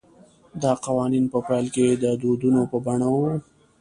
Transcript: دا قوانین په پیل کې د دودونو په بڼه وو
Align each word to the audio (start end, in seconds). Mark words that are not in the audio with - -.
دا 0.61 0.71
قوانین 0.85 1.25
په 1.33 1.39
پیل 1.47 1.65
کې 1.75 1.87
د 2.03 2.05
دودونو 2.21 2.61
په 2.71 2.77
بڼه 2.85 3.07
وو 3.13 3.25